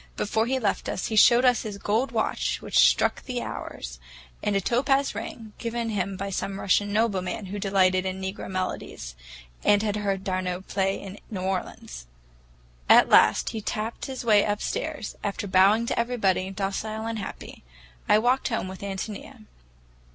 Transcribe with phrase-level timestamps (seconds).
[0.17, 3.99] Before he left us, he showed us his gold watch which struck the hours,
[4.41, 9.13] and a topaz ring, given him by some Russian nobleman who delighted in negro melodies,
[9.63, 12.07] and had heard d'Arnault play in New Orleans.
[12.89, 17.63] At last he tapped his way upstairs, after bowing to everybody, docile and happy.
[18.09, 19.45] I walked home with Ántonia.